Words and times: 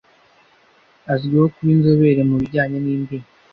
Azwiho 1.13 1.45
kuba 1.53 1.69
inzobere 1.75 2.21
mu 2.29 2.35
bijyanye 2.41 2.77
n'indimi. 2.81 3.27